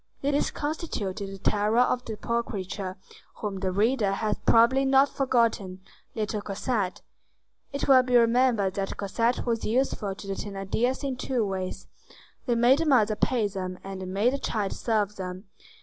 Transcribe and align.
This 0.23 0.49
constituted 0.49 1.29
the 1.29 1.37
terror 1.37 1.77
of 1.81 2.03
the 2.05 2.17
poor 2.17 2.41
creature 2.41 2.97
whom 3.35 3.59
the 3.59 3.71
reader 3.71 4.13
has 4.13 4.39
probably 4.47 4.83
not 4.83 5.09
forgotten,—little 5.09 6.41
Cosette. 6.41 7.03
It 7.71 7.87
will 7.87 8.01
be 8.01 8.15
remembered 8.17 8.73
that 8.73 8.97
Cosette 8.97 9.45
was 9.45 9.63
useful 9.63 10.15
to 10.15 10.25
the 10.25 10.33
Thénardiers 10.33 11.03
in 11.03 11.17
two 11.17 11.45
ways: 11.45 11.87
they 12.47 12.55
made 12.55 12.79
the 12.79 12.85
mother 12.87 13.15
pay 13.15 13.47
them, 13.47 13.77
and 13.83 14.01
they 14.01 14.05
made 14.05 14.33
the 14.33 14.39
child 14.39 14.73
serve 14.73 15.17
them. 15.17 15.43